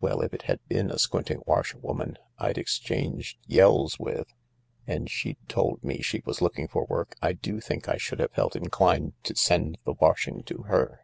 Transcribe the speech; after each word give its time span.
Well, 0.00 0.20
if 0.20 0.32
it 0.32 0.42
had 0.42 0.60
been 0.68 0.88
a 0.88 1.00
squinting 1.00 1.42
washer 1.48 1.78
woman 1.78 2.16
I'd 2.38 2.58
exchanged 2.58 3.38
yells 3.48 3.98
with, 3.98 4.32
and 4.86 5.10
she'd 5.10 5.48
told 5.48 5.82
me 5.82 6.00
she 6.00 6.22
was 6.24 6.40
looking 6.40 6.68
for 6.68 6.84
work, 6.86 7.16
I 7.20 7.32
do 7.32 7.58
think 7.60 7.88
I 7.88 7.96
should 7.96 8.20
have 8.20 8.30
felt 8.30 8.54
inclined 8.54 9.14
to 9.24 9.34
send 9.34 9.78
the 9.84 9.94
washing 9.94 10.44
to 10.44 10.58
her. 10.68 11.00